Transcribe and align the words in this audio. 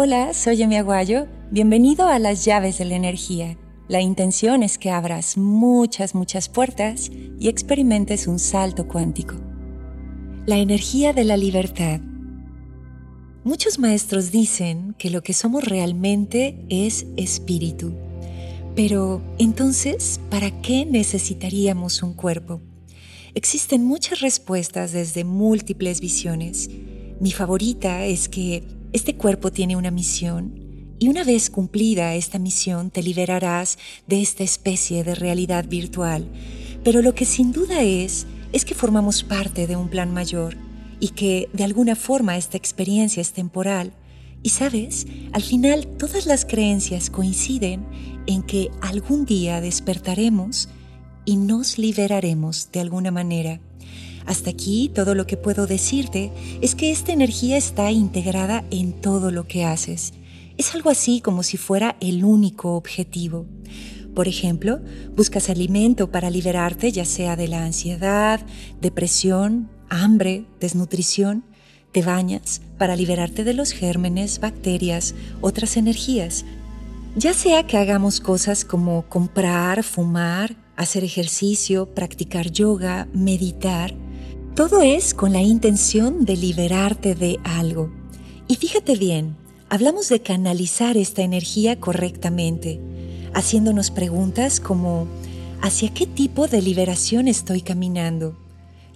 Hola, 0.00 0.32
soy 0.32 0.62
Emi 0.62 0.76
Aguayo. 0.76 1.26
Bienvenido 1.50 2.06
a 2.06 2.20
las 2.20 2.44
llaves 2.44 2.78
de 2.78 2.84
la 2.84 2.94
energía. 2.94 3.58
La 3.88 4.00
intención 4.00 4.62
es 4.62 4.78
que 4.78 4.92
abras 4.92 5.36
muchas, 5.36 6.14
muchas 6.14 6.48
puertas 6.48 7.10
y 7.40 7.48
experimentes 7.48 8.28
un 8.28 8.38
salto 8.38 8.86
cuántico. 8.86 9.34
La 10.46 10.58
energía 10.58 11.12
de 11.12 11.24
la 11.24 11.36
libertad. 11.36 12.00
Muchos 13.42 13.80
maestros 13.80 14.30
dicen 14.30 14.94
que 14.96 15.10
lo 15.10 15.24
que 15.24 15.32
somos 15.32 15.64
realmente 15.64 16.64
es 16.68 17.04
espíritu. 17.16 17.92
Pero 18.76 19.20
entonces, 19.40 20.20
¿para 20.30 20.62
qué 20.62 20.86
necesitaríamos 20.86 22.04
un 22.04 22.14
cuerpo? 22.14 22.60
Existen 23.34 23.84
muchas 23.84 24.20
respuestas 24.20 24.92
desde 24.92 25.24
múltiples 25.24 26.00
visiones. 26.00 26.70
Mi 27.18 27.32
favorita 27.32 28.04
es 28.04 28.28
que 28.28 28.77
este 28.92 29.16
cuerpo 29.16 29.52
tiene 29.52 29.76
una 29.76 29.90
misión 29.90 30.68
y 30.98 31.08
una 31.08 31.24
vez 31.24 31.50
cumplida 31.50 32.14
esta 32.14 32.38
misión 32.38 32.90
te 32.90 33.02
liberarás 33.02 33.78
de 34.06 34.20
esta 34.20 34.42
especie 34.42 35.04
de 35.04 35.14
realidad 35.14 35.66
virtual. 35.68 36.28
Pero 36.82 37.02
lo 37.02 37.14
que 37.14 37.24
sin 37.24 37.52
duda 37.52 37.82
es, 37.82 38.26
es 38.52 38.64
que 38.64 38.74
formamos 38.74 39.22
parte 39.22 39.66
de 39.66 39.76
un 39.76 39.88
plan 39.88 40.12
mayor 40.12 40.56
y 41.00 41.10
que 41.10 41.48
de 41.52 41.64
alguna 41.64 41.96
forma 41.96 42.36
esta 42.36 42.56
experiencia 42.56 43.20
es 43.20 43.32
temporal. 43.32 43.92
Y 44.42 44.50
sabes, 44.50 45.06
al 45.32 45.42
final 45.42 45.86
todas 45.98 46.26
las 46.26 46.44
creencias 46.44 47.10
coinciden 47.10 47.86
en 48.26 48.42
que 48.42 48.70
algún 48.80 49.24
día 49.24 49.60
despertaremos 49.60 50.68
y 51.24 51.36
nos 51.36 51.78
liberaremos 51.78 52.70
de 52.72 52.80
alguna 52.80 53.10
manera. 53.10 53.60
Hasta 54.28 54.50
aquí 54.50 54.90
todo 54.94 55.14
lo 55.14 55.26
que 55.26 55.38
puedo 55.38 55.66
decirte 55.66 56.30
es 56.60 56.74
que 56.74 56.90
esta 56.90 57.12
energía 57.12 57.56
está 57.56 57.90
integrada 57.90 58.62
en 58.70 58.92
todo 58.92 59.30
lo 59.30 59.48
que 59.48 59.64
haces. 59.64 60.12
Es 60.58 60.74
algo 60.74 60.90
así 60.90 61.22
como 61.22 61.42
si 61.42 61.56
fuera 61.56 61.96
el 62.00 62.22
único 62.24 62.76
objetivo. 62.76 63.46
Por 64.14 64.28
ejemplo, 64.28 64.80
buscas 65.16 65.48
alimento 65.48 66.10
para 66.10 66.28
liberarte 66.28 66.92
ya 66.92 67.06
sea 67.06 67.36
de 67.36 67.48
la 67.48 67.64
ansiedad, 67.64 68.40
depresión, 68.82 69.70
hambre, 69.88 70.44
desnutrición. 70.60 71.44
Te 71.92 72.02
bañas 72.02 72.60
para 72.76 72.96
liberarte 72.96 73.44
de 73.44 73.54
los 73.54 73.72
gérmenes, 73.72 74.40
bacterias, 74.40 75.14
otras 75.40 75.78
energías. 75.78 76.44
Ya 77.16 77.32
sea 77.32 77.66
que 77.66 77.78
hagamos 77.78 78.20
cosas 78.20 78.66
como 78.66 79.08
comprar, 79.08 79.82
fumar, 79.84 80.54
hacer 80.76 81.02
ejercicio, 81.02 81.94
practicar 81.94 82.50
yoga, 82.50 83.08
meditar, 83.14 83.94
todo 84.58 84.82
es 84.82 85.14
con 85.14 85.34
la 85.34 85.40
intención 85.40 86.24
de 86.24 86.36
liberarte 86.36 87.14
de 87.14 87.38
algo. 87.44 87.92
Y 88.48 88.56
fíjate 88.56 88.96
bien, 88.96 89.36
hablamos 89.68 90.08
de 90.08 90.20
canalizar 90.20 90.96
esta 90.96 91.22
energía 91.22 91.78
correctamente, 91.78 92.80
haciéndonos 93.34 93.92
preguntas 93.92 94.58
como 94.58 95.06
¿hacia 95.62 95.94
qué 95.94 96.08
tipo 96.08 96.48
de 96.48 96.60
liberación 96.60 97.28
estoy 97.28 97.60
caminando? 97.60 98.36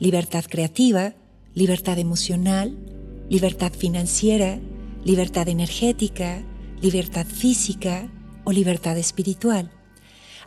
¿Libertad 0.01 0.45
creativa? 0.49 1.15
¿Libertad 1.55 2.01
emocional? 2.01 2.77
¿Libertad 3.29 3.71
financiera? 3.71 4.59
¿Libertad 5.05 5.49
energética? 5.49 6.43
¿Libertad 6.81 7.25
física? 7.25 8.09
¿O 8.43 8.51
libertad 8.51 8.99
espiritual? 8.99 9.71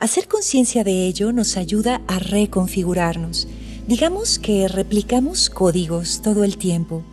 Hacer 0.02 0.28
conciencia 0.28 0.84
de 0.84 1.08
ello 1.08 1.32
nos 1.32 1.56
ayuda 1.56 2.02
a 2.06 2.20
reconfigurarnos 2.20 3.48
Digamos 3.88 4.40
que 4.40 4.68
replicamos 4.68 5.52
códigos 5.52 6.24
todo 6.24 6.44
el 6.44 6.58
tiempo, 6.58 7.04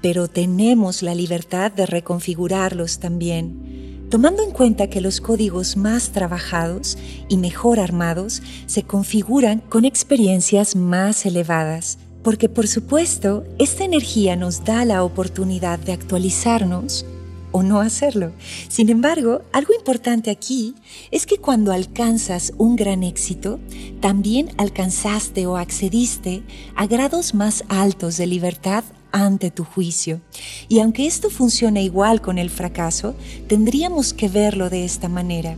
pero 0.00 0.28
tenemos 0.28 1.02
la 1.02 1.12
libertad 1.12 1.72
de 1.72 1.86
reconfigurarlos 1.86 3.00
también, 3.00 4.06
tomando 4.10 4.44
en 4.44 4.52
cuenta 4.52 4.88
que 4.88 5.00
los 5.00 5.20
códigos 5.20 5.76
más 5.76 6.10
trabajados 6.10 6.96
y 7.28 7.36
mejor 7.36 7.80
armados 7.80 8.42
se 8.66 8.84
configuran 8.84 9.58
con 9.58 9.84
experiencias 9.84 10.76
más 10.76 11.26
elevadas, 11.26 11.98
porque 12.22 12.48
por 12.48 12.68
supuesto 12.68 13.42
esta 13.58 13.82
energía 13.82 14.36
nos 14.36 14.64
da 14.64 14.84
la 14.84 15.02
oportunidad 15.02 15.80
de 15.80 15.94
actualizarnos 15.94 17.04
o 17.52 17.62
no 17.62 17.80
hacerlo. 17.80 18.32
Sin 18.68 18.88
embargo, 18.88 19.42
algo 19.52 19.74
importante 19.74 20.30
aquí 20.30 20.74
es 21.10 21.26
que 21.26 21.38
cuando 21.38 21.72
alcanzas 21.72 22.52
un 22.58 22.76
gran 22.76 23.02
éxito, 23.02 23.60
también 24.00 24.50
alcanzaste 24.56 25.46
o 25.46 25.56
accediste 25.56 26.42
a 26.76 26.86
grados 26.86 27.34
más 27.34 27.64
altos 27.68 28.16
de 28.16 28.26
libertad 28.26 28.84
ante 29.12 29.50
tu 29.50 29.64
juicio. 29.64 30.20
Y 30.68 30.80
aunque 30.80 31.06
esto 31.06 31.30
funciona 31.30 31.80
igual 31.80 32.20
con 32.20 32.38
el 32.38 32.50
fracaso, 32.50 33.14
tendríamos 33.48 34.14
que 34.14 34.28
verlo 34.28 34.70
de 34.70 34.84
esta 34.84 35.08
manera. 35.08 35.56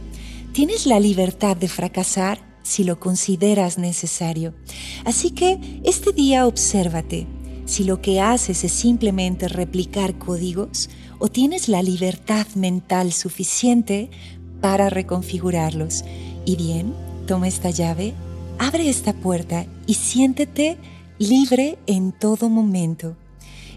Tienes 0.52 0.86
la 0.86 1.00
libertad 1.00 1.56
de 1.56 1.68
fracasar 1.68 2.40
si 2.62 2.84
lo 2.84 3.00
consideras 3.00 3.78
necesario. 3.78 4.54
Así 5.04 5.30
que 5.30 5.80
este 5.84 6.12
día 6.12 6.46
obsérvate. 6.46 7.26
Si 7.72 7.84
lo 7.84 8.02
que 8.02 8.20
haces 8.20 8.64
es 8.64 8.72
simplemente 8.72 9.48
replicar 9.48 10.18
códigos, 10.18 10.90
o 11.18 11.28
tienes 11.28 11.70
la 11.70 11.82
libertad 11.82 12.46
mental 12.54 13.14
suficiente 13.14 14.10
para 14.60 14.90
reconfigurarlos. 14.90 16.04
Y 16.44 16.56
bien, 16.56 16.92
toma 17.26 17.48
esta 17.48 17.70
llave, 17.70 18.12
abre 18.58 18.90
esta 18.90 19.14
puerta 19.14 19.64
y 19.86 19.94
siéntete 19.94 20.76
libre 21.18 21.78
en 21.86 22.12
todo 22.12 22.50
momento. 22.50 23.16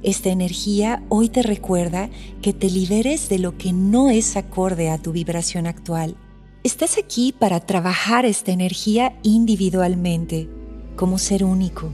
Esta 0.03 0.27
energía 0.27 1.01
hoy 1.07 1.29
te 1.29 1.41
recuerda 1.41 2.09
que 2.41 2.51
te 2.51 2.69
liberes 2.69 3.29
de 3.29 3.39
lo 3.39 3.57
que 3.57 3.71
no 3.71 4.09
es 4.09 4.35
acorde 4.35 4.89
a 4.89 4.97
tu 4.97 5.13
vibración 5.13 5.67
actual. 5.67 6.17
Estás 6.65 6.97
aquí 6.97 7.31
para 7.31 7.61
trabajar 7.61 8.25
esta 8.25 8.51
energía 8.51 9.17
individualmente, 9.23 10.49
como 10.97 11.17
ser 11.17 11.45
único. 11.45 11.93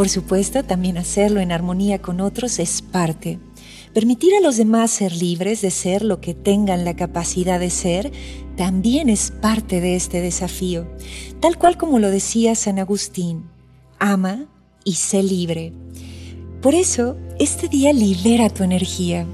Por 0.00 0.08
supuesto, 0.08 0.62
también 0.62 0.96
hacerlo 0.96 1.40
en 1.40 1.52
armonía 1.52 2.00
con 2.00 2.22
otros 2.22 2.58
es 2.58 2.80
parte. 2.80 3.38
Permitir 3.92 4.32
a 4.34 4.40
los 4.40 4.56
demás 4.56 4.90
ser 4.90 5.14
libres 5.14 5.60
de 5.60 5.70
ser 5.70 6.02
lo 6.02 6.22
que 6.22 6.32
tengan 6.32 6.86
la 6.86 6.96
capacidad 6.96 7.60
de 7.60 7.68
ser 7.68 8.10
también 8.56 9.10
es 9.10 9.30
parte 9.30 9.82
de 9.82 9.96
este 9.96 10.22
desafío, 10.22 10.90
tal 11.40 11.58
cual 11.58 11.76
como 11.76 11.98
lo 11.98 12.10
decía 12.10 12.54
San 12.54 12.78
Agustín, 12.78 13.44
ama 13.98 14.46
y 14.84 14.94
sé 14.94 15.22
libre. 15.22 15.74
Por 16.62 16.74
eso, 16.74 17.18
este 17.38 17.68
día 17.68 17.92
libera 17.92 18.48
tu 18.48 18.64
energía, 18.64 19.26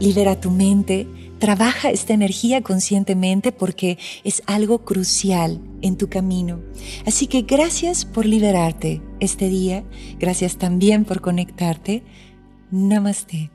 libera 0.00 0.40
tu 0.40 0.50
mente, 0.50 1.06
trabaja 1.38 1.90
esta 1.90 2.12
energía 2.12 2.62
conscientemente 2.62 3.52
porque 3.52 3.98
es 4.24 4.42
algo 4.46 4.84
crucial 4.84 5.60
en 5.82 5.96
tu 5.96 6.08
camino. 6.08 6.60
Así 7.06 7.26
que 7.26 7.42
gracias 7.42 8.04
por 8.04 8.26
liberarte 8.26 9.00
este 9.20 9.48
día, 9.48 9.84
gracias 10.18 10.56
también 10.56 11.04
por 11.04 11.20
conectarte. 11.20 12.02
Namaste. 12.70 13.50